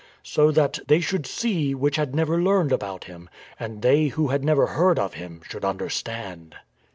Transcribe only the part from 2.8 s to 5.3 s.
Him, \ And they who had never heard of